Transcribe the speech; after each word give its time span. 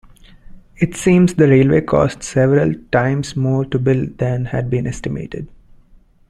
It 0.77 0.95
seems 0.95 1.35
the 1.35 1.47
railway 1.47 1.81
cost 1.81 2.23
several 2.23 2.73
times 2.91 3.35
more 3.35 3.65
to 3.65 3.77
build 3.77 4.17
than 4.17 4.45
had 4.45 4.67
been 4.67 4.87
estimated. 4.87 5.47